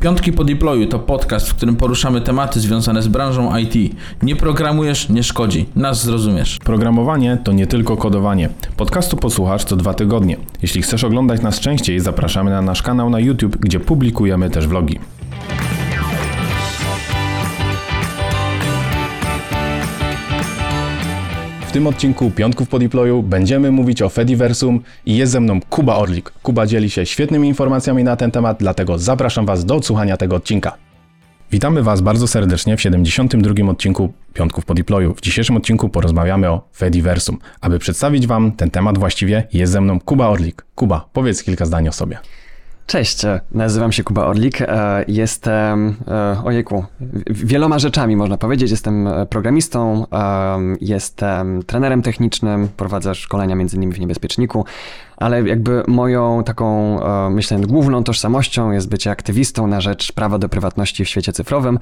[0.00, 3.96] Piątki po deployu to podcast, w którym poruszamy tematy związane z branżą IT.
[4.22, 5.66] Nie programujesz, nie szkodzi.
[5.76, 6.58] Nas zrozumiesz.
[6.64, 8.48] Programowanie to nie tylko kodowanie.
[8.76, 10.36] Podcastu posłuchasz co dwa tygodnie.
[10.62, 14.98] Jeśli chcesz oglądać nas częściej, zapraszamy na nasz kanał na YouTube, gdzie publikujemy też vlogi.
[21.68, 25.96] W tym odcinku Piątków po deployu będziemy mówić o Fediversum i jest ze mną Kuba
[25.96, 26.30] Orlik.
[26.42, 30.76] Kuba dzieli się świetnymi informacjami na ten temat, dlatego zapraszam Was do odsłuchania tego odcinka.
[31.52, 33.70] Witamy Was bardzo serdecznie w 72.
[33.70, 35.14] odcinku Piątków po deployu.
[35.14, 37.38] W dzisiejszym odcinku porozmawiamy o Fediversum.
[37.60, 40.66] Aby przedstawić Wam ten temat właściwie, jest ze mną Kuba Orlik.
[40.74, 42.18] Kuba, powiedz kilka zdań o sobie.
[42.88, 44.60] Cześć, e, nazywam się Kuba Orlik.
[44.60, 46.84] E, jestem, e, ojejku,
[47.30, 48.70] wieloma rzeczami można powiedzieć.
[48.70, 50.06] Jestem programistą,
[50.80, 54.64] jestem trenerem technicznym, prowadzę szkolenia między innymi w niebezpieczniku,
[55.16, 56.98] ale jakby moją taką,
[57.30, 61.78] myślę, główną tożsamością jest bycie aktywistą na rzecz prawa do prywatności w świecie cyfrowym.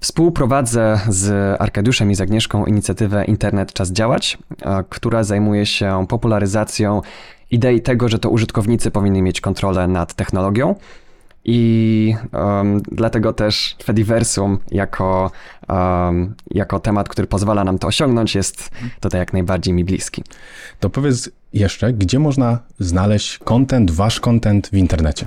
[0.00, 4.38] Współprowadzę z Arkadiuszem i z Agnieszką inicjatywę Internet Czas Działać,
[4.88, 7.02] która zajmuje się popularyzacją
[7.50, 10.74] idei tego, że to użytkownicy powinni mieć kontrolę nad technologią.
[11.48, 15.30] I um, dlatego też Fediversum jako,
[15.68, 20.22] um, jako temat, który pozwala nam to osiągnąć, jest tutaj jak najbardziej mi bliski.
[20.80, 25.26] To powiedz jeszcze, gdzie można znaleźć content, wasz content w internecie?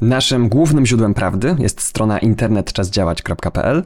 [0.00, 3.84] Naszym głównym źródłem prawdy jest strona internetczasdziałać.pl,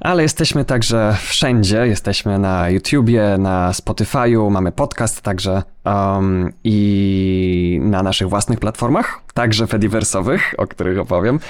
[0.00, 1.86] ale jesteśmy także wszędzie.
[1.86, 9.66] Jesteśmy na YouTubie, na Spotify'u, mamy podcast także um, i na naszych własnych platformach, także
[9.66, 11.40] fediversowych, o których opowiem.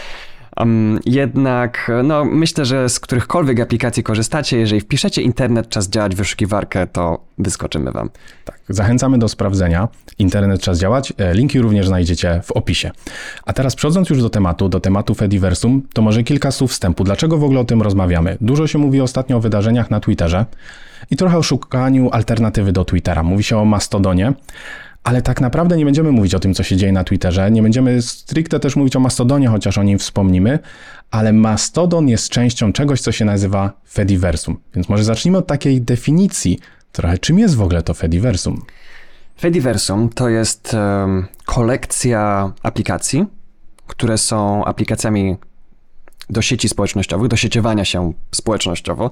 [0.57, 6.87] Um, jednak, no, myślę, że z którychkolwiek aplikacji korzystacie, jeżeli wpiszecie internet, czas działać, wyszukiwarkę,
[6.87, 8.11] to wyskoczymy wam.
[8.45, 9.89] Tak, zachęcamy do sprawdzenia.
[10.19, 11.13] Internet, czas działać.
[11.19, 12.91] E, linki również znajdziecie w opisie.
[13.45, 17.05] A teraz przechodząc już do tematu, do tematu Fediversum, to może kilka słów wstępu.
[17.05, 18.37] Dlaczego w ogóle o tym rozmawiamy?
[18.41, 20.47] Dużo się mówi ostatnio o wydarzeniach na Twitterze
[21.11, 23.23] i trochę o szukaniu alternatywy do Twittera.
[23.23, 24.33] Mówi się o Mastodonie,
[25.05, 27.51] ale tak naprawdę nie będziemy mówić o tym, co się dzieje na Twitterze.
[27.51, 30.59] Nie będziemy stricte też mówić o Mastodonie, chociaż o nim wspomnimy,
[31.11, 34.57] ale Mastodon jest częścią czegoś, co się nazywa Fediversum.
[34.75, 36.59] Więc może zacznijmy od takiej definicji
[36.93, 38.63] trochę, czym jest w ogóle to Fediversum.
[39.41, 43.27] Fediversum to jest um, kolekcja aplikacji,
[43.87, 45.37] które są aplikacjami
[46.31, 49.11] do sieci społecznościowych, do sieciowania się społecznościowo.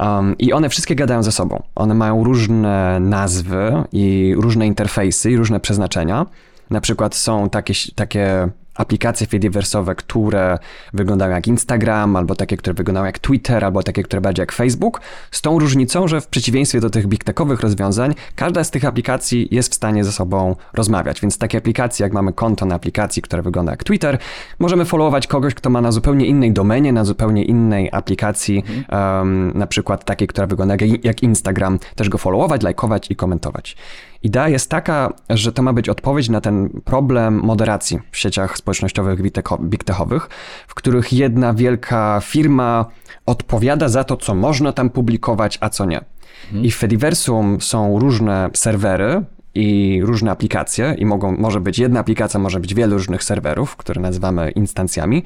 [0.00, 1.62] Um, I one wszystkie gadają ze sobą.
[1.74, 6.26] One mają różne nazwy i różne interfejsy i różne przeznaczenia.
[6.70, 10.58] Na przykład są takie, takie aplikacje Fediverse'owe, które
[10.92, 15.00] wyglądają jak Instagram, albo takie, które wyglądają jak Twitter, albo takie, które bardziej jak Facebook,
[15.30, 19.48] z tą różnicą, że w przeciwieństwie do tych big techowych rozwiązań, każda z tych aplikacji
[19.50, 21.20] jest w stanie ze sobą rozmawiać.
[21.20, 24.18] Więc takie aplikacje, jak mamy konto na aplikacji, która wygląda jak Twitter,
[24.58, 29.66] możemy followować kogoś, kto ma na zupełnie innej domenie, na zupełnie innej aplikacji, um, na
[29.66, 33.76] przykład takiej, która wygląda jak Instagram, też go followować, lajkować i komentować.
[34.22, 39.22] Idea jest taka, że to ma być odpowiedź na ten problem moderacji w sieciach społecznościowych
[39.60, 40.28] big techowych,
[40.68, 42.86] w których jedna wielka firma
[43.26, 46.00] odpowiada za to, co można tam publikować, a co nie.
[46.44, 46.64] Mhm.
[46.64, 49.24] I w Fediversum są różne serwery,
[49.54, 54.00] i różne aplikacje, i mogą, może być jedna aplikacja, może być wiele różnych serwerów, które
[54.00, 55.22] nazywamy instancjami.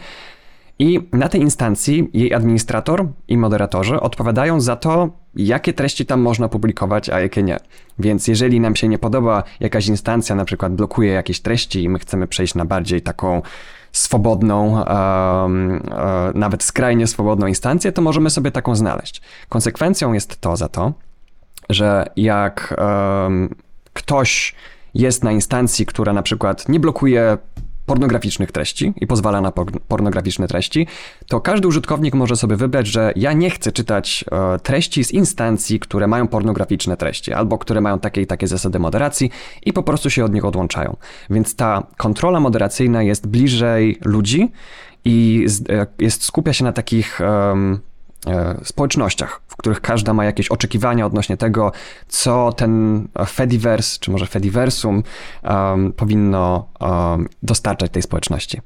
[0.83, 6.49] I na tej instancji jej administrator i moderatorzy odpowiadają za to, jakie treści tam można
[6.49, 7.57] publikować, a jakie nie.
[7.99, 11.99] Więc jeżeli nam się nie podoba jakaś instancja, na przykład blokuje jakieś treści i my
[11.99, 13.43] chcemy przejść na bardziej taką
[13.93, 15.83] swobodną, um, um,
[16.35, 19.23] nawet skrajnie swobodną instancję, to możemy sobie taką znaleźć.
[19.49, 20.93] Konsekwencją jest to za to,
[21.71, 23.55] że jak um,
[23.93, 24.55] ktoś
[24.95, 27.39] jest na instancji, która na przykład nie blokuje
[27.87, 29.53] pornograficznych treści i pozwala na
[29.89, 30.87] pornograficzne treści,
[31.27, 35.81] to każdy użytkownik może sobie wybrać, że ja nie chcę czytać e, treści z instancji,
[35.81, 39.31] które mają pornograficzne treści albo które mają takie i takie zasady moderacji
[39.67, 40.97] i po prostu się od nich odłączają.
[41.31, 44.53] Więc ta kontrola moderacyjna jest bliżej ludzi
[45.05, 47.81] i e, jest, skupia się na takich um,
[48.65, 51.73] społecznościach, w których każda ma jakieś oczekiwania odnośnie tego,
[52.09, 55.03] co ten Fediverse, czy może Fediversum
[55.43, 58.61] um, powinno um, dostarczać tej społeczności.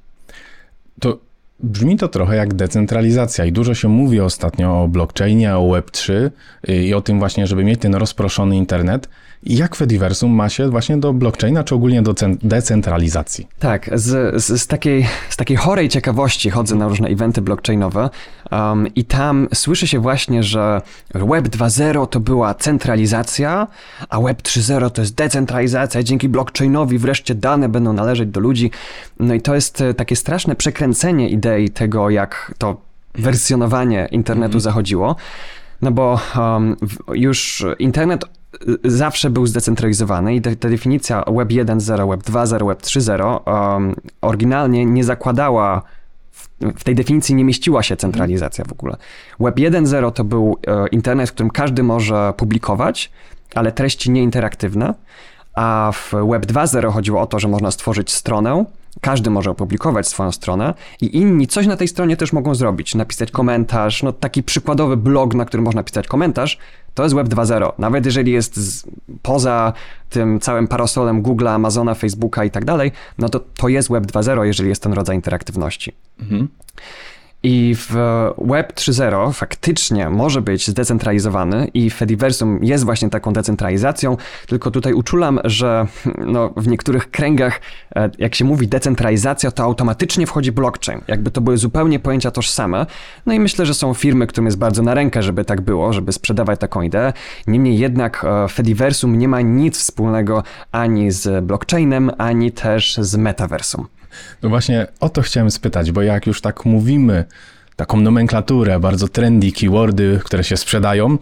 [1.00, 1.18] To
[1.60, 6.30] brzmi to trochę jak decentralizacja i dużo się mówi ostatnio o blockchainie, o Web3
[6.68, 9.08] y, i o tym właśnie, żeby mieć ten rozproszony internet.
[9.46, 13.48] Jak Fediversum ma się właśnie do blockchaina, czy ogólnie do decentralizacji?
[13.58, 18.10] Tak, z, z, z, takiej, z takiej chorej ciekawości chodzę na różne eventy blockchainowe
[18.50, 20.82] um, i tam słyszy się właśnie, że
[21.14, 23.66] Web 2.0 to była centralizacja,
[24.08, 26.02] a Web 3.0 to jest decentralizacja.
[26.02, 28.70] Dzięki blockchainowi wreszcie dane będą należeć do ludzi.
[29.20, 32.80] No i to jest e, takie straszne przekręcenie idei tego, jak to
[33.14, 34.60] wersjonowanie internetu mm.
[34.60, 35.16] zachodziło.
[35.82, 36.76] No bo um,
[37.14, 38.24] już internet
[38.84, 45.04] zawsze był zdecentralizowany i ta definicja Web 1.0, Web 2.0, Web 3.0 um, oryginalnie nie
[45.04, 45.82] zakładała
[46.60, 48.96] w tej definicji nie mieściła się centralizacja w ogóle.
[49.40, 53.10] Web 1.0 to był e, internet, w którym każdy może publikować,
[53.54, 54.94] ale treści nieinteraktywne,
[55.54, 58.64] a w Web 2.0 chodziło o to, że można stworzyć stronę,
[59.00, 62.94] każdy może opublikować swoją stronę i inni coś na tej stronie też mogą zrobić.
[62.94, 66.58] Napisać komentarz, no taki przykładowy blog, na którym można pisać komentarz,
[66.94, 67.72] to jest Web 2.0.
[67.78, 68.86] Nawet jeżeli jest z,
[69.22, 69.72] poza
[70.10, 74.42] tym całym parasolem Google, Amazona, Facebooka i tak dalej, no to to jest Web 2.0,
[74.42, 75.92] jeżeli jest ten rodzaj interaktywności.
[76.20, 76.48] Mhm.
[77.48, 77.94] I w
[78.38, 84.16] Web 3.0 faktycznie może być zdecentralizowany i Fediversum jest właśnie taką decentralizacją,
[84.46, 85.86] tylko tutaj uczulam, że
[86.18, 87.60] no, w niektórych kręgach,
[87.96, 91.00] e, jak się mówi decentralizacja, to automatycznie wchodzi blockchain.
[91.08, 92.86] Jakby to były zupełnie pojęcia tożsame.
[93.26, 96.12] No i myślę, że są firmy, którym jest bardzo na rękę, żeby tak było, żeby
[96.12, 97.12] sprzedawać taką ideę.
[97.46, 100.42] Niemniej jednak e, Fediversum nie ma nic wspólnego
[100.72, 103.86] ani z blockchainem, ani też z metaversum.
[104.42, 107.24] No właśnie o to chciałem spytać, bo jak już tak mówimy,
[107.76, 111.18] taką nomenklaturę, bardzo trendy keywordy, które się sprzedają,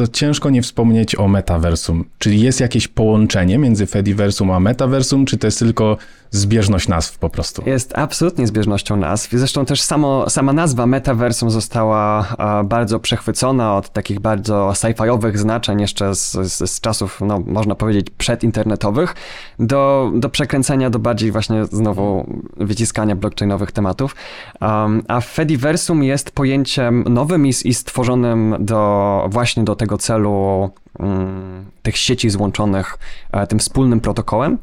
[0.00, 2.04] to ciężko nie wspomnieć o metaversum.
[2.18, 5.96] Czyli jest jakieś połączenie między Fediversum a metaversum, czy to jest tylko
[6.30, 7.62] zbieżność nazw po prostu?
[7.66, 9.32] Jest absolutnie zbieżnością nazw.
[9.32, 12.26] Zresztą też samo, sama nazwa metaversum została
[12.64, 18.10] bardzo przechwycona od takich bardzo sci-fiowych znaczeń jeszcze z, z, z, czasów, no, można powiedzieć,
[18.10, 19.14] przedinternetowych
[19.58, 22.26] do, do przekręcenia do bardziej właśnie znowu
[22.56, 24.16] wyciskania blockchainowych tematów.
[24.60, 31.64] Um, a Fediversum jest pojęciem nowym i, i stworzonym do, właśnie do tego celu um,
[31.82, 32.98] tych sieci złączonych
[33.32, 34.58] e, tym wspólnym protokołem.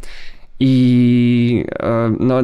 [0.59, 2.35] I e, no,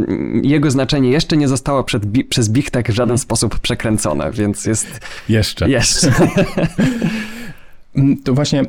[0.44, 5.00] jego znaczenie jeszcze nie zostało przed, przez Big Tech w żaden sposób przekręcone, więc jest.
[5.30, 5.70] Jeszcze.
[5.70, 6.14] Jeszcze.
[7.96, 8.64] Mm, to właśnie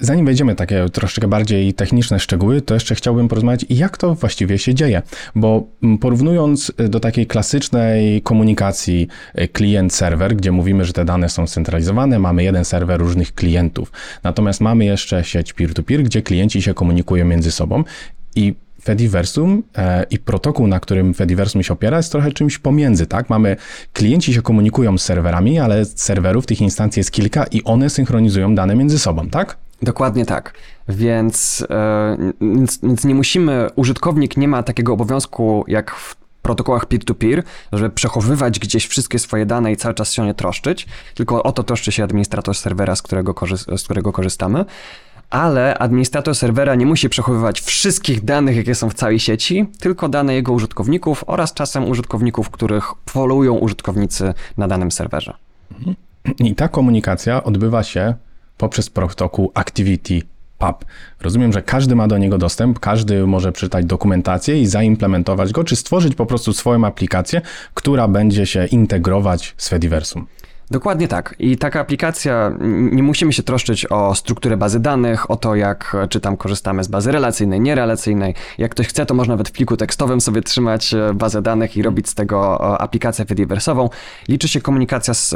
[0.00, 4.74] Zanim wejdziemy takie troszeczkę bardziej techniczne szczegóły, to jeszcze chciałbym porozmawiać, jak to właściwie się
[4.74, 5.02] dzieje.
[5.34, 9.08] Bo mm, porównując y, do takiej klasycznej komunikacji
[9.38, 13.92] y, klient-serwer, gdzie mówimy, że te dane są scentralizowane, mamy jeden serwer różnych klientów.
[14.22, 17.84] Natomiast mamy jeszcze sieć peer-to-peer, gdzie klienci się komunikują między sobą
[18.36, 23.30] i Fediversum e, i protokół, na którym Fediversum się opiera, jest trochę czymś pomiędzy, tak?
[23.30, 23.56] Mamy,
[23.92, 28.74] klienci się komunikują z serwerami, ale serwerów tych instancji jest kilka i one synchronizują dane
[28.76, 29.56] między sobą, tak?
[29.82, 30.54] Dokładnie tak.
[30.88, 37.42] Więc, e, więc, więc, nie musimy, użytkownik nie ma takiego obowiązku jak w protokołach peer-to-peer,
[37.72, 41.62] żeby przechowywać gdzieś wszystkie swoje dane i cały czas się nie troszczyć, tylko o to
[41.62, 43.34] troszczy się administrator serwera, z którego,
[43.76, 44.64] z którego korzystamy
[45.30, 50.34] ale administrator serwera nie musi przechowywać wszystkich danych, jakie są w całej sieci, tylko dane
[50.34, 55.34] jego użytkowników oraz czasem użytkowników, których followują użytkownicy na danym serwerze.
[56.38, 58.14] I ta komunikacja odbywa się
[58.60, 60.22] poprzez protokół Activity
[60.58, 60.84] Pub.
[61.20, 65.76] Rozumiem, że każdy ma do niego dostęp, każdy może przeczytać dokumentację i zaimplementować go, czy
[65.76, 67.40] stworzyć po prostu swoją aplikację,
[67.74, 70.26] która będzie się integrować z Fediversum.
[70.70, 71.34] Dokładnie tak.
[71.38, 72.52] I taka aplikacja,
[72.92, 76.88] nie musimy się troszczyć o strukturę bazy danych, o to, jak czy tam korzystamy z
[76.88, 78.34] bazy relacyjnej, nierelacyjnej.
[78.58, 81.82] Jak ktoś chce, to można nawet w pliku tekstowym sobie trzymać e, bazę danych i
[81.82, 83.90] robić z tego aplikację Fediversową.
[84.28, 85.34] Liczy się komunikacja z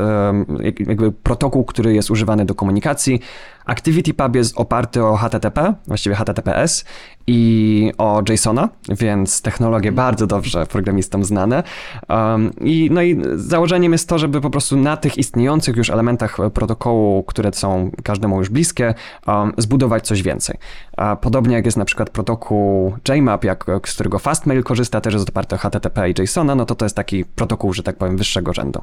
[0.79, 3.21] jakby protokół, który jest używany do komunikacji.
[3.67, 6.85] ActivityPub jest oparty o HTTP, właściwie HTTPS
[7.27, 10.07] i o JSONa, więc technologie mhm.
[10.07, 11.63] bardzo dobrze programistom znane.
[12.09, 16.37] Um, i, no i założeniem jest to, żeby po prostu na tych istniejących już elementach
[16.55, 18.95] protokołu, które są każdemu już bliskie,
[19.27, 20.57] um, zbudować coś więcej.
[20.97, 25.29] A podobnie jak jest na przykład protokół JMap, jak, z którego Fastmail korzysta, też jest
[25.29, 28.53] oparty o HTTP i JSONa, no to to jest taki protokół, że tak powiem, wyższego
[28.53, 28.81] rzędu.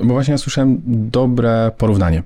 [0.00, 2.22] Bo właśnie ja słyszałem dobre porównanie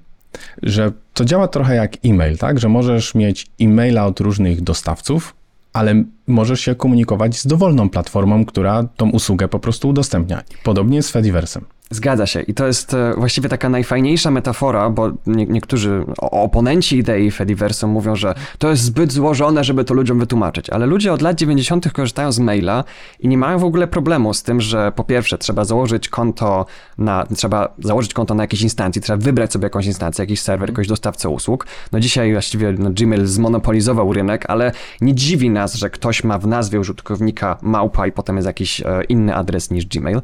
[0.63, 2.59] że to działa trochę jak e-mail, tak?
[2.59, 5.35] Że możesz mieć e-maila od różnych dostawców,
[5.73, 10.43] ale możesz się komunikować z dowolną platformą, która tą usługę po prostu udostępnia.
[10.65, 11.65] podobnie z Fediversem.
[11.91, 12.41] Zgadza się.
[12.41, 18.17] I to jest e, właściwie taka najfajniejsza metafora, bo nie, niektórzy oponenci idei Fediverse mówią,
[18.17, 20.71] że to jest zbyt złożone, żeby to ludziom wytłumaczyć.
[20.71, 21.93] Ale ludzie od lat 90.
[21.93, 22.85] korzystają z maila
[23.21, 26.67] i nie mają w ogóle problemu z tym, że po pierwsze trzeba założyć konto
[26.99, 30.87] na, trzeba założyć konto na jakiejś instancji, trzeba wybrać sobie jakąś instancję, jakiś serwer, jakąś
[30.87, 31.67] dostawcę usług.
[31.93, 36.47] No dzisiaj właściwie no, Gmail zmonopolizował rynek, ale nie dziwi nas, że ktoś ma w
[36.47, 40.21] nazwie użytkownika małpa i potem jest jakiś e, inny adres niż Gmail.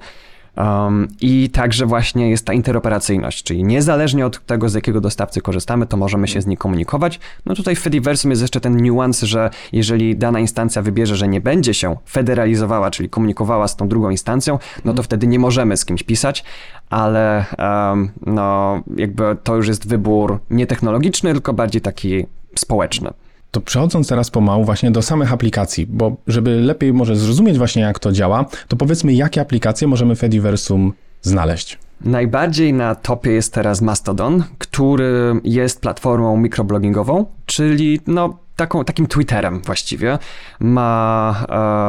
[0.56, 5.86] Um, I także właśnie jest ta interoperacyjność, czyli niezależnie od tego, z jakiego dostawcy korzystamy,
[5.86, 7.20] to możemy się z nim komunikować.
[7.46, 11.40] No tutaj w Fediversum jest jeszcze ten niuans, że jeżeli dana instancja wybierze, że nie
[11.40, 15.84] będzie się federalizowała, czyli komunikowała z tą drugą instancją, no to wtedy nie możemy z
[15.84, 16.44] kimś pisać,
[16.90, 23.10] ale um, no jakby to już jest wybór nie technologiczny, tylko bardziej taki społeczny.
[23.54, 27.98] To przechodząc teraz pomału właśnie do samych aplikacji, bo żeby lepiej może zrozumieć właśnie jak
[27.98, 30.92] to działa, to powiedzmy jakie aplikacje możemy w Fediversum
[31.22, 31.78] znaleźć.
[32.00, 39.62] Najbardziej na topie jest teraz Mastodon, który jest platformą mikrobloggingową, czyli no taką, takim Twitterem
[39.62, 40.18] właściwie.
[40.60, 41.44] Ma,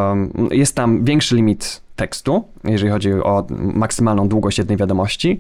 [0.10, 5.40] um, jest tam większy limit tekstu, jeżeli chodzi o maksymalną długość jednej wiadomości.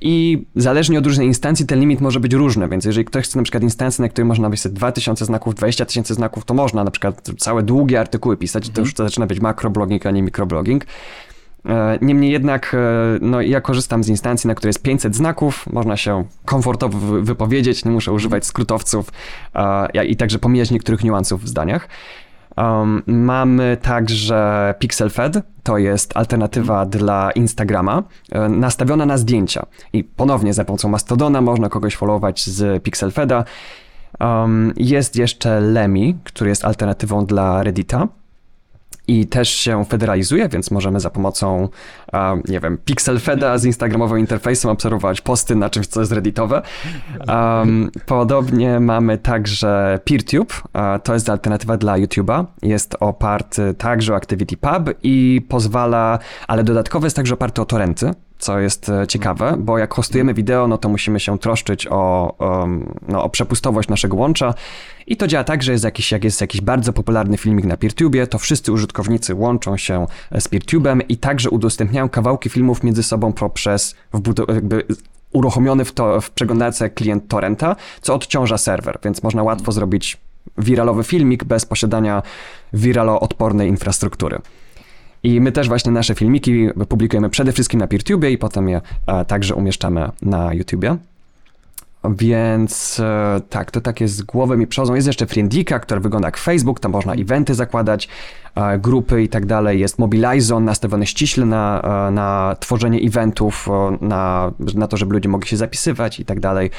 [0.00, 3.42] I zależnie od różnej instancji ten limit może być różny, więc jeżeli ktoś chce na
[3.42, 7.30] przykład instancję, na której można napisać 2000 znaków, 20 tysięcy znaków, to można na przykład
[7.38, 10.84] całe długie artykuły pisać, to już to zaczyna być makroblogging, a nie mikroblogging.
[11.66, 12.78] E, niemniej jednak, e,
[13.20, 17.90] no ja korzystam z instancji, na której jest 500 znaków, można się komfortowo wypowiedzieć, nie
[17.90, 19.12] muszę używać skrótowców
[20.04, 21.88] i także pomijać niektórych niuansów w zdaniach.
[22.56, 29.66] Um, mamy także PixelFed, to jest alternatywa dla Instagrama, e, nastawiona na zdjęcia.
[29.92, 33.44] I ponownie za pomocą Mastodona można kogoś followować z PixelFeda.
[34.20, 38.08] Um, jest jeszcze Lemi, który jest alternatywą dla Reddita
[39.06, 41.68] i też się federalizuje, więc możemy za pomocą,
[42.48, 46.62] nie wiem, pixelfeda z instagramowym interfejsem obserwować posty na czymś, co jest redditowe.
[48.06, 50.62] Podobnie mamy także PeerTube,
[51.02, 52.44] to jest alternatywa dla YouTube'a.
[52.62, 56.18] Jest oparty także o ActivityPub i pozwala,
[56.48, 58.10] ale dodatkowo jest także oparty o torrenty,
[58.42, 62.34] co jest e, ciekawe, bo jak hostujemy wideo, no to musimy się troszczyć o,
[63.08, 64.54] no, o przepustowość naszego łącza
[65.06, 68.26] i to działa tak, że jest jakiś, jak jest jakiś bardzo popularny filmik na PeerTube,
[68.30, 73.32] to wszyscy użytkownicy łączą się e, z PeerTube'em i także udostępniają kawałki filmów między sobą
[73.32, 73.94] poprzez
[74.48, 74.84] jakby
[75.32, 80.20] uruchomiony w, to, w przeglądarce klient torrenta, co odciąża serwer, więc można łatwo zrobić
[80.58, 82.22] wiralowy filmik bez posiadania
[82.72, 84.38] wiraloodpornej infrastruktury.
[85.22, 89.24] I my też właśnie nasze filmiki publikujemy przede wszystkim na PeerTube i potem je e,
[89.24, 90.96] także umieszczamy na YouTubie.
[92.04, 94.94] Więc e, tak, to takie z głową mi przodzą.
[94.94, 98.08] Jest jeszcze Friendika, który wygląda jak Facebook, tam można eventy zakładać,
[98.54, 99.80] e, grupy i tak dalej.
[99.80, 103.68] Jest Mobilizon nastawiony ściśle na, na tworzenie eventów,
[104.00, 106.70] na, na to, żeby ludzie mogli się zapisywać i tak dalej.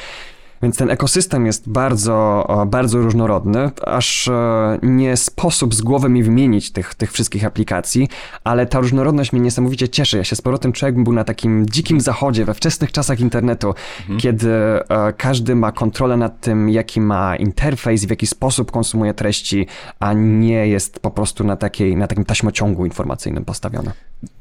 [0.64, 6.72] Więc ten ekosystem jest bardzo, bardzo różnorodny, aż e, nie sposób z głowy mi wymienić
[6.72, 8.08] tych, tych wszystkich aplikacji,
[8.44, 10.18] ale ta różnorodność mnie niesamowicie cieszy.
[10.18, 13.74] Ja się z powrotem czuję, jakbym był na takim dzikim zachodzie, we wczesnych czasach internetu,
[14.00, 14.20] mhm.
[14.20, 19.68] kiedy e, każdy ma kontrolę nad tym, jaki ma interfejs, w jaki sposób konsumuje treści,
[20.00, 23.92] a nie jest po prostu na, takiej, na takim taśmociągu informacyjnym postawiony.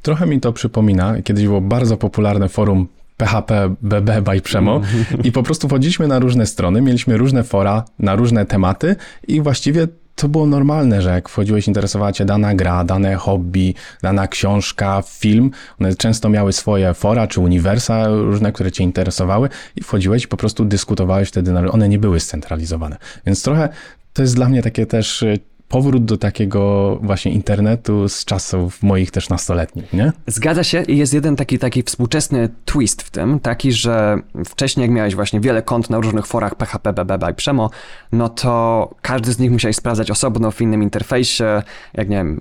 [0.03, 4.81] Trochę mi to przypomina, kiedyś było bardzo popularne forum PHP, BB by Przemo.
[5.25, 8.97] I po prostu wchodziliśmy na różne strony, mieliśmy różne fora na różne tematy
[9.29, 14.29] i właściwie to było normalne, że jak wchodziłeś, interesowała cię dana gra, dane hobby, dana
[14.29, 15.51] książka, film,
[15.81, 20.37] one często miały swoje fora czy uniwersa różne, które cię interesowały i wchodziłeś i po
[20.37, 22.97] prostu dyskutowałeś wtedy, one nie były scentralizowane.
[23.27, 23.69] Więc trochę
[24.13, 25.25] to jest dla mnie takie też
[25.73, 30.13] powrót do takiego właśnie internetu z czasów moich też nastoletnich, nie?
[30.27, 34.91] Zgadza się i jest jeden taki, taki współczesny twist w tym, taki, że wcześniej jak
[34.91, 37.71] miałeś właśnie wiele kont na różnych forach PHP, BBB i Przemo,
[38.13, 41.63] no to każdy z nich musiałeś sprawdzać osobno w innym interfejsie,
[41.95, 42.41] jak nie wiem,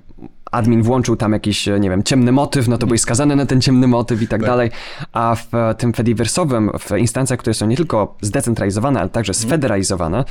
[0.52, 3.88] admin włączył tam jakiś, nie wiem, ciemny motyw, no to byłeś skazany na ten ciemny
[3.88, 4.50] motyw i tak, tak.
[4.50, 4.70] dalej.
[5.12, 9.48] A w tym Fediversowym, w instancjach, które są nie tylko zdecentralizowane, ale także mhm.
[9.48, 10.24] sfederalizowane,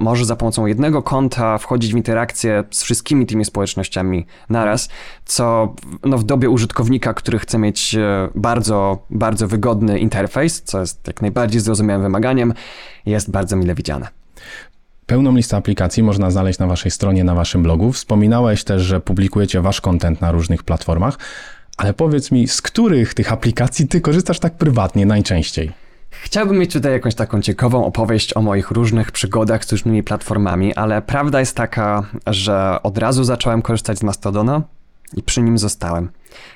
[0.00, 4.88] może za pomocą jednego konta wchodzić w interakcję z wszystkimi tymi społecznościami naraz,
[5.24, 11.06] co no, w dobie użytkownika, który chce mieć e, bardzo, bardzo wygodny interfejs, co jest
[11.06, 12.54] jak najbardziej zrozumiałym wymaganiem,
[13.06, 14.08] jest bardzo mile widziane.
[15.08, 17.92] Pełną listę aplikacji można znaleźć na waszej stronie, na waszym blogu.
[17.92, 21.18] Wspominałeś też, że publikujecie wasz kontent na różnych platformach,
[21.76, 25.72] ale powiedz mi, z których tych aplikacji ty korzystasz tak prywatnie najczęściej?
[26.10, 31.02] Chciałbym mieć tutaj jakąś taką ciekawą opowieść o moich różnych przygodach z różnymi platformami, ale
[31.02, 34.62] prawda jest taka, że od razu zacząłem korzystać z Mastodona,
[35.16, 36.08] i przy nim zostałem.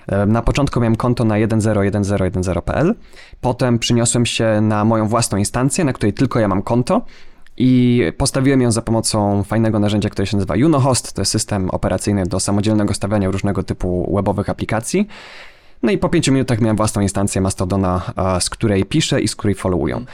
[0.06, 2.94] E, na początku miałem konto na 101010.pl,
[3.40, 7.02] potem przyniosłem się na moją własną instancję, na której tylko ja mam konto
[7.64, 11.12] i postawiłem ją za pomocą fajnego narzędzia, które się nazywa Unohost.
[11.12, 15.08] To jest system operacyjny do samodzielnego stawiania różnego typu webowych aplikacji.
[15.82, 19.54] No i po pięciu minutach miałem własną instancję Mastodona, z której piszę i z której
[19.54, 20.04] followuję.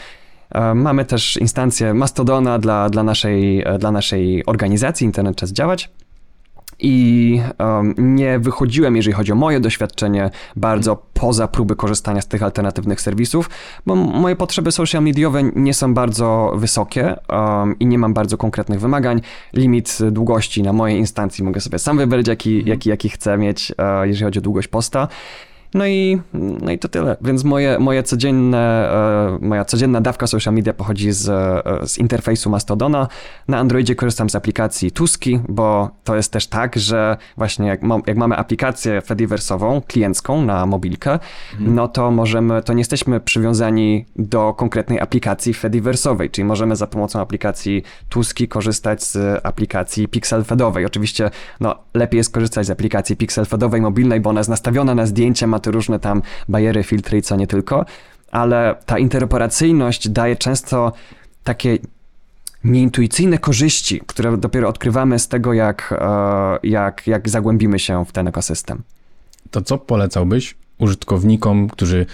[0.51, 5.91] E, mamy też instancję Mastodona dla, dla, naszej, e, dla naszej organizacji Internet Czas Działać
[6.79, 12.43] i um, nie wychodziłem, jeżeli chodzi o moje doświadczenie, bardzo poza próby korzystania z tych
[12.43, 13.51] alternatywnych serwisów,
[13.87, 18.81] bo moje potrzeby social mediowe nie są bardzo wysokie um, i nie mam bardzo konkretnych
[18.81, 19.21] wymagań.
[19.53, 22.69] Limit długości na mojej instancji mogę sobie sam wybrać, jaki, mhm.
[22.69, 25.09] jaki, jaki chcę mieć, uh, jeżeli chodzi o długość posta.
[25.75, 27.17] No i, no i to tyle.
[27.21, 28.91] Więc moje, moje codzienne,
[29.39, 33.09] e, moja codzienna dawka social media pochodzi z, e, z interfejsu Mastodona.
[33.49, 37.99] Na Androidzie korzystam z aplikacji Tuski, bo to jest też tak, że właśnie jak, ma,
[38.07, 41.13] jak mamy aplikację Fediversową, kliencką na mobilkę,
[41.53, 41.75] mhm.
[41.75, 47.21] no to możemy, to nie jesteśmy przywiązani do konkretnej aplikacji Fediversowej, czyli możemy za pomocą
[47.21, 50.87] aplikacji Tuski korzystać z aplikacji Pixelfedowej.
[50.87, 55.47] Oczywiście no, lepiej jest korzystać z aplikacji Pixelfedowej mobilnej, bo ona jest nastawiona na zdjęcie,
[55.59, 57.85] te różne tam bariery, filtry i co nie tylko,
[58.31, 60.93] ale ta interoperacyjność daje często
[61.45, 61.79] takie
[62.65, 68.29] nieintuicyjne korzyści, które dopiero odkrywamy z tego, jak, e, jak, jak zagłębimy się w ten
[68.29, 68.83] ekosystem.
[69.51, 72.07] To co polecałbyś użytkownikom, którzy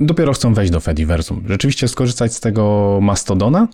[0.00, 1.44] dopiero chcą wejść do Fediversum?
[1.48, 3.68] Rzeczywiście skorzystać z tego Mastodona?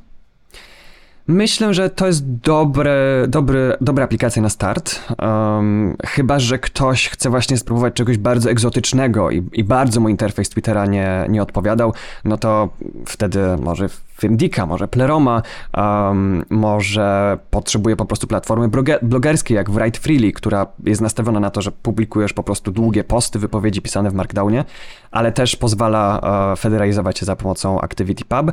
[1.29, 5.01] Myślę, że to jest dobre, dobry, dobra aplikacja na start.
[5.23, 10.49] Um, chyba, że ktoś chce właśnie spróbować czegoś bardzo egzotycznego i, i, bardzo mu interfejs
[10.49, 11.93] Twittera nie, nie odpowiadał,
[12.25, 12.69] no to
[13.07, 13.89] wtedy może
[14.21, 15.43] Findika, może Pleroma,
[15.77, 18.69] um, może potrzebuje po prostu platformy
[19.03, 23.39] blogerskiej, jak Write Freely, która jest nastawiona na to, że publikujesz po prostu długie posty,
[23.39, 24.65] wypowiedzi pisane w Markdownie,
[25.11, 26.21] ale też pozwala
[26.53, 28.53] uh, federalizować się za pomocą ActivityPub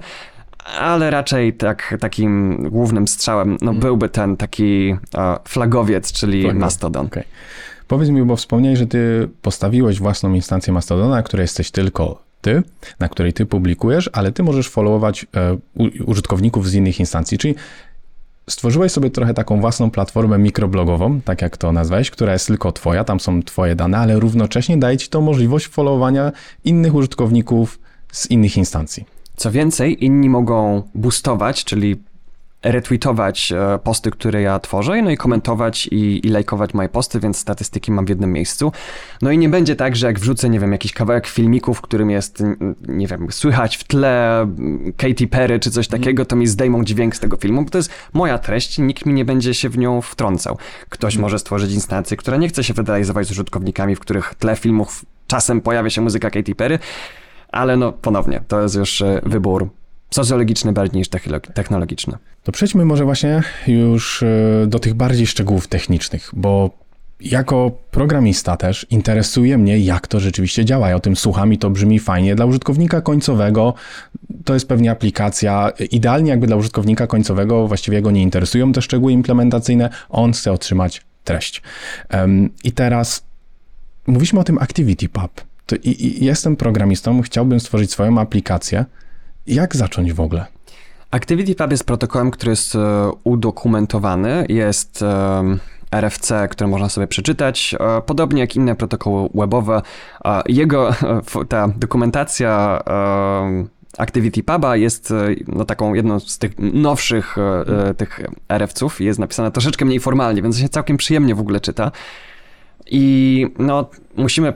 [0.80, 3.80] ale raczej tak, takim głównym strzałem no, hmm.
[3.80, 4.96] byłby ten taki
[5.48, 6.62] flagowiec, czyli Flagowiec.
[6.62, 7.06] Mastodon.
[7.06, 7.24] Okay.
[7.88, 12.64] Powiedz mi, bo wspomniałeś, że ty postawiłeś własną instancję Mastodona, na której jesteś tylko ty,
[13.00, 15.58] na której ty publikujesz, ale ty możesz followować e,
[16.06, 17.56] użytkowników z innych instancji, czyli
[18.50, 23.04] stworzyłeś sobie trochę taką własną platformę mikroblogową, tak jak to nazwałeś, która jest tylko twoja,
[23.04, 26.32] tam są twoje dane, ale równocześnie daje ci to możliwość followowania
[26.64, 27.80] innych użytkowników
[28.12, 29.06] z innych instancji.
[29.36, 31.96] Co więcej, inni mogą boostować, czyli
[32.66, 37.38] retweetować e, posty, które ja tworzę, no i komentować i, i lajkować moje posty, więc
[37.38, 38.72] statystyki mam w jednym miejscu.
[39.22, 42.10] No i nie będzie tak, że jak wrzucę, nie wiem, jakiś kawałek filmiku, w którym
[42.10, 42.44] jest,
[42.88, 44.48] nie wiem, słychać w tle
[44.98, 47.92] Katy Perry czy coś takiego, to mi zdejmą dźwięk z tego filmu, bo to jest
[48.14, 50.58] moja treść i nikt mi nie będzie się w nią wtrącał.
[50.90, 51.22] Ktoś mhm.
[51.22, 55.62] może stworzyć instancję, która nie chce się federalizować z użytkownikami, w których tle filmów czasem
[55.62, 56.80] pojawia się muzyka Katy Perry,
[57.56, 59.70] ale no ponownie, to jest już e, wybór
[60.12, 61.10] socjologiczny bardziej niż
[61.54, 62.18] technologiczny.
[62.44, 66.70] To przejdźmy może właśnie już e, do tych bardziej szczegółów technicznych, bo
[67.20, 70.90] jako programista też interesuje mnie, jak to rzeczywiście działa.
[70.90, 72.36] Ja o tym słucham i to brzmi fajnie.
[72.36, 73.74] Dla użytkownika końcowego
[74.46, 75.72] to jest pewnie aplikacja.
[75.92, 79.90] Idealnie jakby dla użytkownika końcowego właściwie go nie interesują te szczegóły implementacyjne.
[80.10, 81.62] On chce otrzymać treść.
[82.64, 83.26] I teraz
[84.08, 88.86] mówiliśmy o tym ActivityPub to i, i jestem programistą, chciałbym stworzyć swoją aplikację.
[89.48, 90.46] Jak zacząć w ogóle?
[91.12, 95.44] ActivityPub jest protokołem, który jest e, udokumentowany, jest e,
[95.92, 99.82] RFC, które można sobie przeczytać, e, podobnie jak inne protokoły webowe.
[100.46, 100.92] Jego,
[101.50, 102.82] ta dokumentacja
[103.98, 105.14] ActivityPuba jest
[105.48, 107.36] no, taką jedną z tych nowszych
[107.98, 111.92] tych RFC-ów, jest napisana troszeczkę mniej formalnie, więc się całkiem przyjemnie w ogóle czyta.
[112.86, 114.54] I no, musimy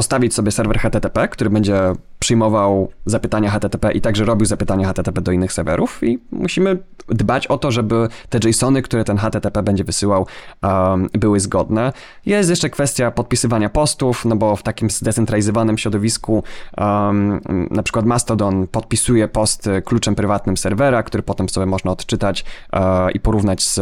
[0.00, 5.32] postawić sobie serwer HTTP, który będzie przyjmował zapytania HTTP i także robił zapytania HTTP do
[5.32, 6.78] innych serwerów i musimy
[7.08, 10.26] dbać o to, żeby te JSONy, które ten HTTP będzie wysyłał,
[10.62, 11.92] um, były zgodne.
[12.26, 16.44] Jest jeszcze kwestia podpisywania postów, no bo w takim zdecentralizowanym środowisku
[16.78, 22.80] um, na przykład Mastodon podpisuje post kluczem prywatnym serwera, który potem sobie można odczytać uh,
[23.14, 23.80] i porównać z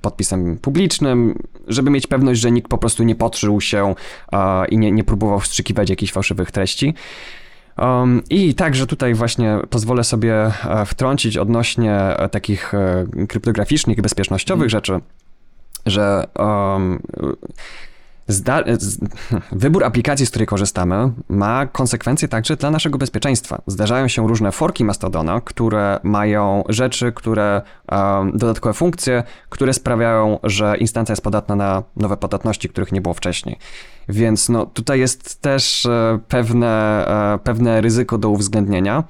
[0.00, 3.94] podpisem publicznym, żeby mieć pewność, że nikt po prostu nie podszył się
[4.32, 6.94] uh, i nie, nie próbował wstrzykiwać jakichś fałszywych treści.
[7.78, 14.02] Um, I także tutaj właśnie pozwolę sobie e, wtrącić odnośnie e, takich e, kryptograficznych i
[14.02, 14.70] bezpiecznościowych mm.
[14.70, 15.00] rzeczy,
[15.86, 17.02] że um,
[18.28, 18.64] Zda
[19.52, 23.62] wybór aplikacji, z której korzystamy, ma konsekwencje także dla naszego bezpieczeństwa.
[23.66, 30.76] Zdarzają się różne forki Mastodona, które mają rzeczy, które, um, dodatkowe funkcje, które sprawiają, że
[30.76, 33.58] instancja jest podatna na nowe podatności, których nie było wcześniej.
[34.08, 37.04] Więc no, tutaj jest też e, pewne,
[37.34, 39.04] e, pewne ryzyko do uwzględnienia.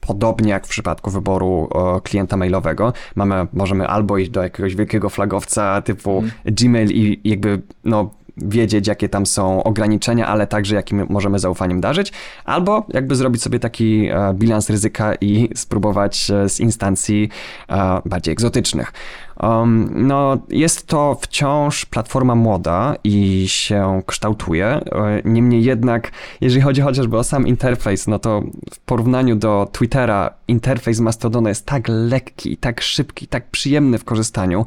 [0.00, 1.68] Podobnie jak w przypadku wyboru
[2.04, 6.30] klienta mailowego, mamy, możemy albo iść do jakiegoś wielkiego flagowca typu mm.
[6.44, 12.12] Gmail i jakby no, wiedzieć, jakie tam są ograniczenia, ale także jakim możemy zaufaniem darzyć,
[12.44, 17.28] albo jakby zrobić sobie taki e, bilans ryzyka i spróbować e, z instancji
[17.68, 18.92] e, bardziej egzotycznych.
[19.40, 24.80] Um, no, jest to wciąż platforma młoda i się kształtuje.
[25.24, 31.00] Niemniej jednak, jeżeli chodzi chociażby o sam interfejs, no to w porównaniu do Twittera, interfejs
[31.00, 34.66] Mastodona jest tak lekki, tak szybki, tak przyjemny w korzystaniu,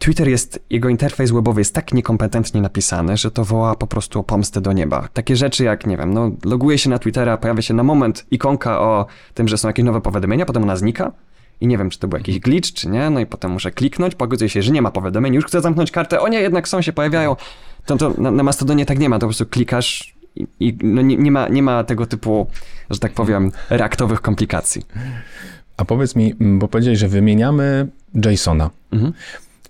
[0.00, 4.22] Twitter jest, jego interfejs webowy jest tak niekompetentnie napisany, że to woła po prostu o
[4.22, 5.08] pomstę do nieba.
[5.12, 8.80] Takie rzeczy jak, nie wiem, no loguję się na Twittera, pojawia się na moment ikonka
[8.80, 11.12] o tym, że są jakieś nowe powiadomienia, potem ona znika
[11.60, 14.14] i nie wiem, czy to był jakiś glitch, czy nie, no i potem muszę kliknąć,
[14.14, 16.92] pogodzę się, że nie ma powiadomień, już chcę zamknąć kartę, o nie, jednak są, się
[16.92, 17.36] pojawiają.
[17.86, 21.02] To, to na, na Mastodonie tak nie ma, to po prostu klikasz i, i no
[21.02, 22.46] nie, nie, ma, nie ma tego typu,
[22.90, 24.82] że tak powiem, reaktowych komplikacji.
[25.76, 28.70] A powiedz mi, bo powiedziałeś, że wymieniamy JSONa.
[28.92, 29.12] Mhm.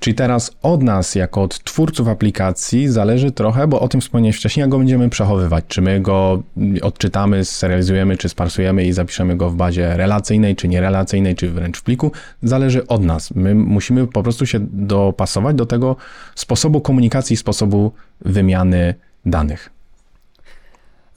[0.00, 4.60] Czyli teraz od nas, jako od twórców aplikacji, zależy trochę, bo o tym wspomniałeś wcześniej,
[4.62, 5.64] jak go będziemy przechowywać.
[5.68, 6.42] Czy my go
[6.82, 11.82] odczytamy, serializujemy, czy sparsujemy i zapiszemy go w bazie relacyjnej, czy nierelacyjnej, czy wręcz w
[11.82, 12.12] pliku.
[12.42, 13.30] Zależy od nas.
[13.34, 15.96] My musimy po prostu się dopasować do tego
[16.34, 18.94] sposobu komunikacji, sposobu wymiany
[19.26, 19.79] danych.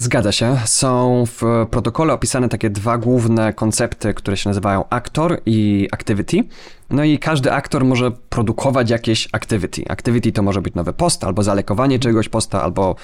[0.03, 0.57] Zgadza się.
[0.65, 6.43] Są w protokole opisane takie dwa główne koncepty, które się nazywają aktor i activity.
[6.89, 9.83] No i każdy aktor może produkować jakieś activity.
[9.89, 12.95] Activity to może być nowy post, albo zalekowanie czegoś posta, albo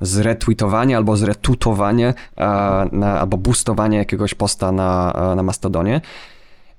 [0.00, 2.14] zretweetowanie, albo zretutowanie,
[2.92, 6.00] na, albo boostowanie jakiegoś posta na, na Mastodonie.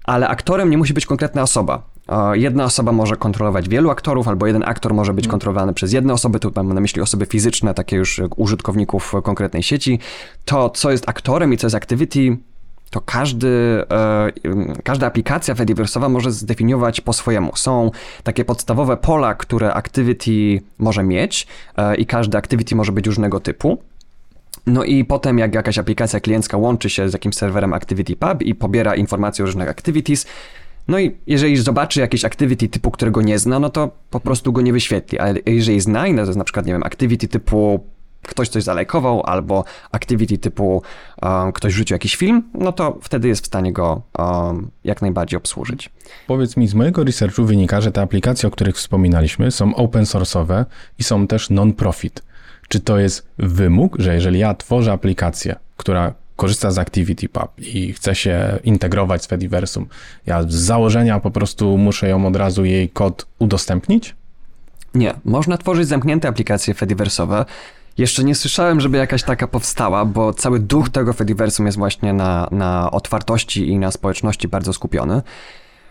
[0.04, 1.82] Ale aktorem nie musi być konkretna osoba.
[2.34, 5.32] Jedna osoba może kontrolować wielu aktorów, albo jeden aktor może być mm.
[5.32, 10.00] kontrolowany przez jedne osoby, tu mam na myśli osoby fizyczne, takie już użytkowników konkretnej sieci.
[10.46, 12.38] To, co jest aktorem i co jest activity,
[12.90, 14.32] to każdy, e,
[14.84, 17.56] każda aplikacja Fediverse'owa może zdefiniować po swojemu.
[17.56, 17.92] Są
[18.24, 23.78] takie podstawowe pola, które activity może mieć e, i każdy activity może być różnego typu.
[24.68, 28.96] No i potem jak jakaś aplikacja kliencka łączy się z jakimś serwerem ActivityPub i pobiera
[28.96, 30.26] informacje o różnych activities,
[30.88, 34.62] no i jeżeli zobaczy jakieś activity typu, którego nie zna, no to po prostu go
[34.62, 35.20] nie wyświetli.
[35.20, 37.86] Ale jeżeli zna, no to jest na przykład, nie wiem, activity typu
[38.28, 40.82] ktoś coś zalajkował, albo activity typu
[41.22, 45.38] um, ktoś rzucił jakiś film, no to wtedy jest w stanie go um, jak najbardziej
[45.38, 45.90] obsłużyć.
[46.28, 50.66] Powiedz mi, z mojego researchu wynika, że te aplikacje, o których wspominaliśmy, są open source'owe
[51.00, 52.24] i są też non-profit.
[52.68, 58.16] Czy to jest wymóg, że jeżeli ja tworzę aplikację, która korzysta z ActivityPub i chce
[58.16, 59.88] się integrować z Fediversum,
[60.26, 64.16] ja z założenia po prostu muszę ją od razu jej kod udostępnić?
[64.96, 67.46] Nie, można tworzyć zamknięte aplikacje Fediversowe.
[67.98, 72.48] Jeszcze nie słyszałem, żeby jakaś taka powstała, bo cały duch tego Fediversum jest właśnie na,
[72.52, 75.22] na otwartości i na społeczności bardzo skupiony.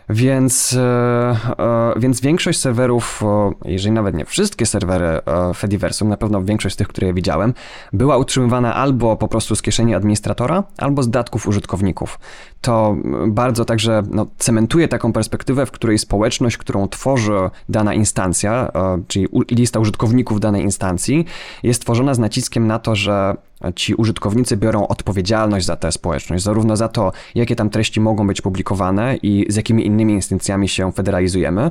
[0.08, 3.22] Więc, e, e, więc większość serwerów,
[3.64, 5.20] jeżeli nawet nie wszystkie serwery e,
[5.54, 7.54] Fediversum, na pewno większość z tych, które ja widziałem,
[7.92, 12.18] była utrzymywana albo po prostu z kieszeni administratora, albo z datków użytkowników.
[12.60, 18.72] To bardzo także no, cementuje taką perspektywę, w której społeczność, którą tworzy dana instancja,
[19.08, 21.24] czyli lista użytkowników danej instancji,
[21.62, 23.36] jest tworzona z naciskiem na to, że
[23.72, 28.40] ci użytkownicy biorą odpowiedzialność za tę społeczność, zarówno za to, jakie tam treści mogą być
[28.40, 31.70] publikowane i z jakimi innymi instytucjami się federalizujemy,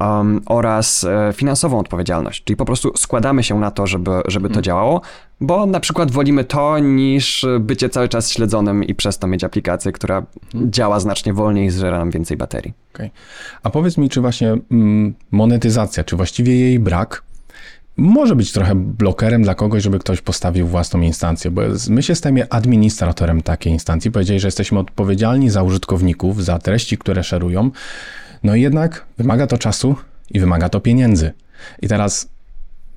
[0.00, 2.44] um, oraz e, finansową odpowiedzialność.
[2.44, 4.62] Czyli po prostu składamy się na to, żeby, żeby to hmm.
[4.62, 5.00] działało,
[5.40, 9.92] bo na przykład wolimy to niż bycie cały czas śledzonym i przez to mieć aplikację,
[9.92, 10.22] która
[10.52, 10.72] hmm.
[10.72, 12.72] działa znacznie wolniej i zżera nam więcej baterii.
[12.94, 13.10] Okay.
[13.62, 17.22] A powiedz mi, czy właśnie mm, monetyzacja, czy właściwie jej brak
[17.98, 22.48] może być trochę blokerem dla kogoś, żeby ktoś postawił własną instancję, bo my się stajemy
[22.50, 24.10] administratorem takiej instancji.
[24.10, 27.70] Powiedzieli, że jesteśmy odpowiedzialni za użytkowników, za treści, które szerują.
[28.42, 29.96] No i jednak wymaga to czasu
[30.30, 31.32] i wymaga to pieniędzy.
[31.82, 32.28] I teraz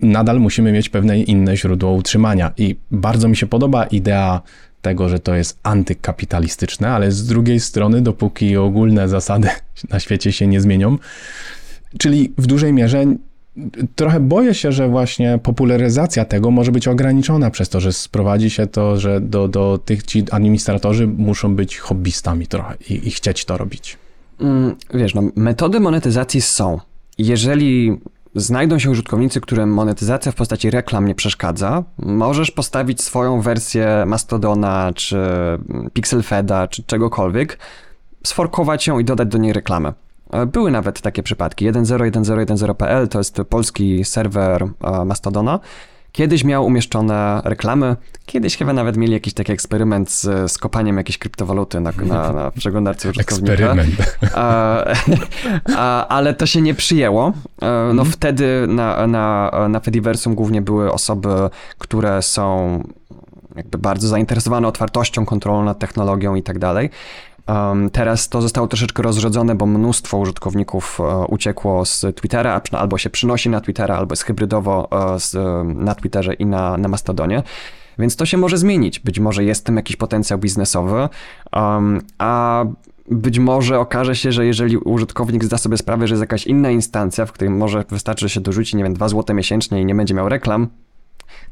[0.02, 2.52] nadal musimy mieć pewne inne źródło utrzymania.
[2.58, 4.42] I bardzo mi się podoba idea
[4.82, 9.50] tego, że to jest antykapitalistyczne, ale z drugiej strony, dopóki ogólne zasady
[9.92, 10.98] na świecie się nie zmienią,
[11.98, 13.06] czyli w dużej mierze
[13.96, 18.68] trochę boję się, że właśnie popularyzacja tego może być ograniczona przez to, że sprowadzi się
[18.68, 23.58] to, że do, do tych ci administratorzy muszą być hobbystami trochę i, i chcieć to
[23.58, 23.98] robić.
[24.40, 26.80] Mm, wiesz, no, metody monetyzacji są.
[27.18, 27.98] Jeżeli
[28.36, 34.92] znajdą się użytkownicy, którym monetyzacja w postaci reklam nie przeszkadza, możesz postawić swoją wersję Mastodona,
[34.96, 35.18] czy
[35.94, 37.58] Pixelfeda, czy czegokolwiek,
[38.24, 39.94] sforkować ją i dodać do niej reklamę.
[40.32, 41.72] E, były nawet takie przypadki.
[41.72, 45.60] 101010.pl to jest polski serwer e, Mastodona.
[46.12, 51.18] Kiedyś miał umieszczone reklamy, kiedyś chyba nawet mieli jakiś taki eksperyment z, z kopaniem jakiejś
[51.18, 53.54] kryptowaluty na, na, na przeglądarce użytkownika.
[53.54, 54.18] Eksperyment.
[54.36, 54.84] A,
[55.78, 57.28] a, ale to się nie przyjęło.
[57.62, 58.12] E, no mhm.
[58.12, 61.30] wtedy na, na, na Fediversum głównie były osoby,
[61.78, 62.80] które są
[63.56, 66.90] jakby bardzo zainteresowane otwartością, kontrolą nad technologią i tak dalej.
[67.92, 73.50] Teraz to zostało troszeczkę rozrodzone, bo mnóstwo użytkowników uh, uciekło z Twittera, albo się przynosi
[73.50, 75.36] na Twittera, albo jest hybrydowo uh, z,
[75.76, 77.44] na Twitterze i na, na Mastodonie.
[78.00, 79.00] Więc to się może zmienić.
[79.00, 81.10] Być może jest tym jakiś potencjał biznesowy,
[82.18, 82.66] a
[83.12, 87.26] być może okaże się, że jeżeli użytkownik zda sobie sprawę, że jest jakaś inna instancja,
[87.26, 90.14] w której może wystarczy, że się dorzuci, nie wiem, 2 zł miesięcznie i nie będzie
[90.14, 90.68] miał reklam,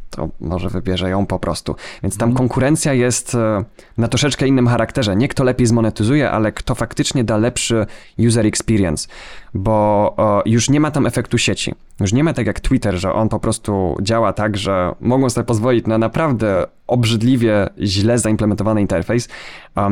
[0.10, 1.76] to może wybierze ją po prostu.
[2.04, 2.38] Więc tam mhm.
[2.38, 3.64] konkurencja jest e,
[3.98, 5.16] na troszeczkę innym charakterze.
[5.16, 7.86] Nie kto lepiej zmonetyzuje, ale kto faktycznie da lepszy
[8.28, 9.08] user experience,
[9.54, 11.76] bo już nie ma tam efektu sieci.
[12.00, 15.46] Już nie ma tak jak Twitter, że on po prostu działa tak, że mogą sobie
[15.46, 19.28] pozwolić na naprawdę obrzydliwie źle zaimplementowany interfejs,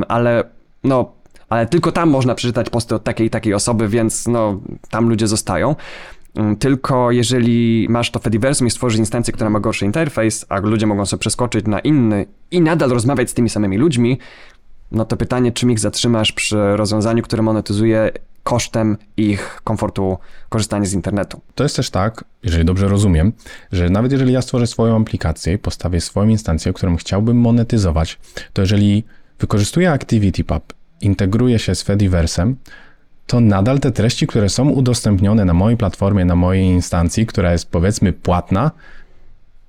[0.08, 0.44] ale
[0.84, 1.18] no
[1.50, 5.28] ale tylko tam można przeczytać posty od takiej i takiej osoby, więc no, tam ludzie
[5.28, 5.76] zostają.
[6.38, 10.88] Mm, tylko jeżeli masz to Fediversum i stworzysz instancję, która ma gorszy interfejs, a ludzie
[10.88, 14.20] mogą sobie przeskoczyć na inny i nadal rozmawiać z tymi samymi ludźmi,
[14.92, 18.12] no to pytanie, czym ich zatrzymasz przy rozwiązaniu, które monetyzuje
[18.44, 20.18] kosztem ich komfortu
[20.50, 21.42] korzystania z internetu.
[21.56, 23.34] To jest też tak, jeżeli dobrze rozumiem,
[23.72, 28.20] że nawet jeżeli ja stworzę swoją aplikację i postawię swoją instancję, którą chciałbym monetyzować,
[28.54, 29.04] to jeżeli
[29.40, 32.56] wykorzystuję ActivityPub, integruję się z Fediversem,
[33.28, 37.70] to nadal te treści, które są udostępnione na mojej platformie, na mojej instancji, która jest
[37.70, 38.72] powiedzmy płatna,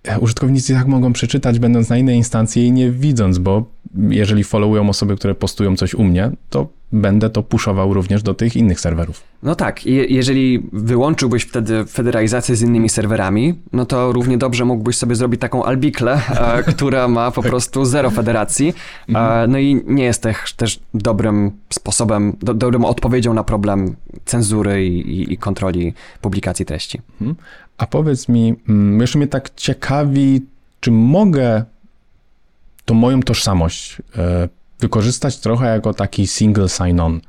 [0.05, 3.65] e, użytkownicy tak mogą przeczytać, będąc na innej instancji i nie widząc, bo
[4.09, 8.57] jeżeli followują osoby, które postują coś u mnie, to będę to puszował również do tych
[8.57, 9.23] innych serwerów.
[9.43, 14.97] No tak, I jeżeli wyłączyłbyś wtedy federalizację z innymi serwerami, no to równie dobrze mógłbyś
[14.97, 18.69] sobie zrobić taką albiklę, e, która ma po prostu zero federacji.
[18.69, 19.51] E, mhm.
[19.51, 25.33] no i nie jest też, też dobrym sposobem, do, dobrą odpowiedzią na problem cenzury i,
[25.33, 27.01] i kontroli publikacji treści.
[27.21, 27.37] Mhm.
[27.79, 30.47] A powiedz mi, mm, jeszcze mnie tak ciekawi,
[30.81, 31.65] czy mogę
[32.89, 34.49] tą moją tożsamość e,
[34.81, 37.21] wykorzystać trochę jako taki single sign-on,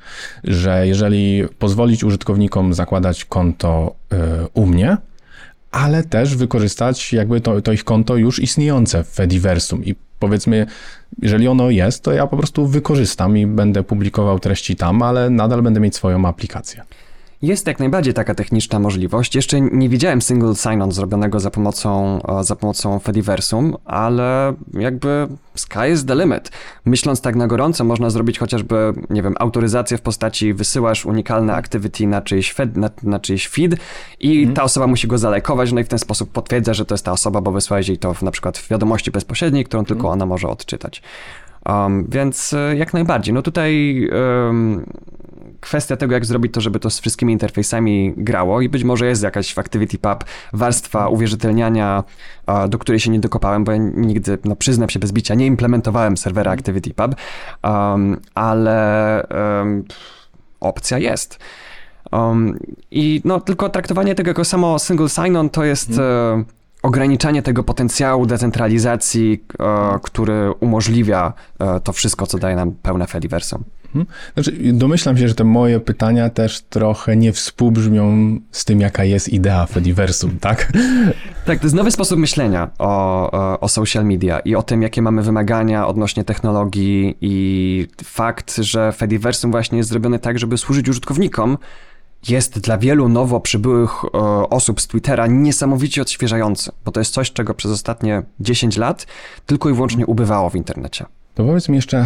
[0.43, 4.98] że jeżeli pozwolić użytkownikom zakładać konto e, u mnie,
[5.72, 10.65] ale też wykorzystać jakby to, to ich konto już istniejące w Fediversum i powiedzmy,
[11.22, 15.62] jeżeli ono jest, to ja po prostu wykorzystam i będę publikował treści tam, ale nadal
[15.62, 16.84] będę mieć swoją aplikację.
[17.41, 19.36] Jest jak najbardziej taka techniczna możliwość.
[19.36, 25.91] Jeszcze nie widziałem single sign-on zrobionego za pomocą, e, za pomocą Fediversum, ale jakby sky
[25.93, 26.52] is the limit.
[26.86, 32.08] Myśląc tak na gorąco, można zrobić chociażby, nie wiem, autoryzację w postaci wysyłasz unikalne activity
[32.08, 33.75] na czyjś, fed, na, na czyjś feed
[34.19, 34.56] i hmm.
[34.56, 37.12] ta osoba musi go zalajkować, no i w ten sposób potwierdza, że to jest ta
[37.12, 40.13] osoba, bo wysłałeś jej to w, na przykład w wiadomości bezpośredniej, którą tylko hmm.
[40.13, 41.02] ona może odczytać.
[41.65, 43.34] Um, więc e, jak najbardziej.
[43.34, 44.02] No tutaj
[44.45, 44.86] um,
[45.60, 49.24] kwestia tego, jak zrobić to, żeby to z wszystkimi interfejsami grało i być może jest
[49.24, 52.04] jakaś w ActivityPub warstwa uwierzytelniania,
[52.69, 56.17] do której się nie dokopałem, bo ja nigdy, no przyznam się bez bicia, nie implementowałem
[56.17, 57.15] serwera ActivityPub,
[57.63, 59.28] um, ale
[59.60, 59.84] um,
[60.60, 61.39] opcja jest.
[62.12, 62.60] Um,
[62.91, 66.45] I no, tylko traktowanie tego jako samo single sign-on to jest hmm.
[66.84, 73.63] ograniczanie tego potencjału decentralizacji, e, który umożliwia e, to wszystko, co daje nam pełne Fediversum.
[73.95, 74.06] Mhm.
[74.34, 79.30] Znaczy, domyślam się, że te moje pytania też trochę nie współbrzmią z tym, jaka jest
[79.30, 80.71] idea Fediversum, tak?
[81.45, 85.21] Tak, to jest nowy sposób myślenia o, o social media i o tym, jakie mamy
[85.21, 91.58] wymagania odnośnie technologii i fakt, że Fediversum właśnie jest zrobiony tak, żeby służyć użytkownikom,
[92.30, 94.15] jest dla wielu nowo przybyłych
[94.49, 99.08] osób z Twittera niesamowicie odświeżający, bo to jest coś, czego przez ostatnie 10 lat
[99.45, 101.06] tylko i wyłącznie ubywało w internecie.
[101.36, 102.06] To powiedz mi jeszcze,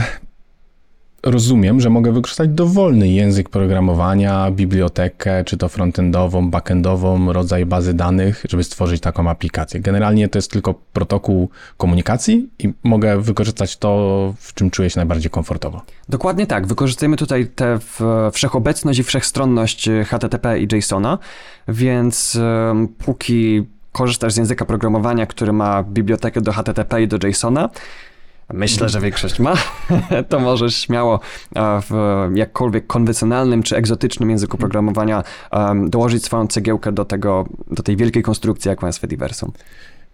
[1.24, 8.46] rozumiem, że mogę wykorzystać dowolny język programowania, bibliotekę, czy to frontendową, backendową, rodzaj bazy danych,
[8.50, 9.80] żeby stworzyć taką aplikację.
[9.80, 15.32] Generalnie to jest tylko protokół komunikacji i mogę wykorzystać to, w czym czuję się najbardziej
[15.32, 15.82] komfortowo.
[16.10, 16.68] Dokładnie tak.
[16.68, 17.80] Wykorzystujemy tutaj tę
[18.32, 21.18] wszechobecność i wszechstronność HTTP i JSONa,
[21.68, 22.38] więc
[22.98, 27.70] póki korzystasz z języka programowania, który ma bibliotekę do HTTP i do JSONa,
[28.54, 29.54] myślę, że większość ma,
[30.30, 31.20] to możesz śmiało
[31.56, 31.92] e, w
[32.36, 38.24] jakkolwiek konwencjonalnym czy egzotycznym języku programowania um, dołożyć swoją cegiełkę do, tego, do tej wielkiej
[38.24, 39.52] konstrukcji, jaką jest Fediversum.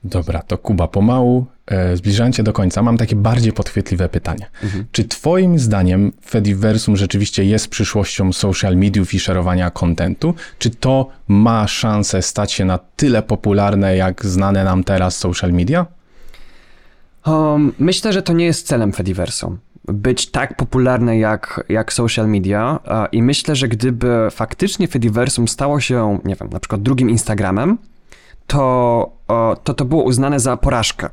[0.03, 4.49] Dobra, to Kuba, pomału, e, zbliżając się do końca, mam takie bardziej podchwytliwe pytanie.
[4.63, 4.85] Mhm.
[4.91, 10.33] Czy Twoim zdaniem Fediversum rzeczywiście jest przyszłością social mediów i szerowania kontentu?
[10.59, 15.85] Czy to ma szansę stać się na tyle popularne, jak znane nam teraz social media?
[17.27, 19.57] Um, myślę, że to nie jest celem Fediversum.
[19.87, 22.79] Być tak popularne jak, jak social media,
[23.11, 27.77] i myślę, że gdyby faktycznie Fediversum stało się, nie wiem, na przykład drugim Instagramem,
[28.47, 29.11] to,
[29.63, 31.09] to to było uznane za porażkę,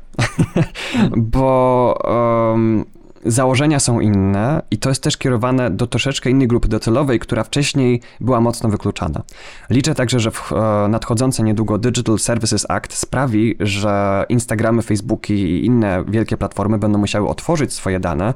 [1.17, 2.85] bo um,
[3.27, 8.01] założenia są inne i to jest też kierowane do troszeczkę innej grupy docelowej, która wcześniej
[8.19, 9.23] była mocno wykluczana.
[9.69, 16.03] Liczę także, że e, nadchodzące niedługo Digital Services Act sprawi, że Instagramy, Facebooki i inne
[16.07, 18.33] wielkie platformy będą musiały otworzyć swoje dane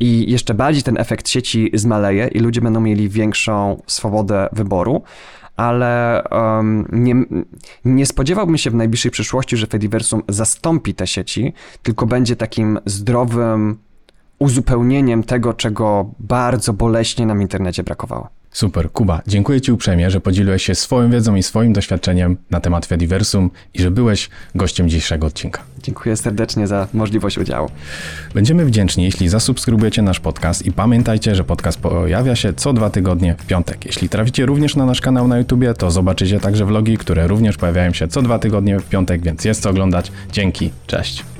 [0.00, 5.02] i jeszcze bardziej ten efekt sieci zmaleje i ludzie będą mieli większą swobodę wyboru
[5.56, 7.14] ale um, nie,
[7.84, 13.78] nie spodziewałbym się w najbliższej przyszłości, że Fediversum zastąpi te sieci, tylko będzie takim zdrowym
[14.38, 18.28] uzupełnieniem tego, czego bardzo boleśnie nam w internecie brakowało.
[18.56, 22.86] Super, Kuba, dziękuję Ci uprzejmie, że podzieliłeś się swoją wiedzą i swoim doświadczeniem na temat
[22.86, 25.62] Fediversum i że byłeś gościem dzisiejszego odcinka.
[25.82, 27.70] Dziękuję serdecznie za możliwość udziału.
[28.34, 33.34] Będziemy wdzięczni, jeśli zasubskrybujecie nasz podcast i pamiętajcie, że podcast pojawia się co dwa tygodnie
[33.38, 33.86] w piątek.
[33.86, 37.92] Jeśli traficie również na nasz kanał na YouTubie, to zobaczycie także vlogi, które również pojawiają
[37.92, 40.12] się co dwa tygodnie w piątek, więc jest co oglądać.
[40.32, 41.35] Dzięki, cześć.